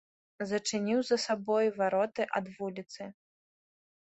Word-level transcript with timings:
Зачыніў 0.51 0.99
за 1.09 1.17
сабою 1.25 1.67
вароты 1.81 2.27
ад 2.41 2.45
вуліцы. 2.57 3.01